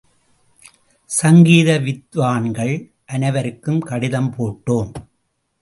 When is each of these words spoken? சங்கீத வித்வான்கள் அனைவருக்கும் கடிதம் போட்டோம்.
சங்கீத 1.09 1.69
வித்வான்கள் 1.79 2.73
அனைவருக்கும் 3.05 3.81
கடிதம் 3.81 4.33
போட்டோம். 4.37 4.91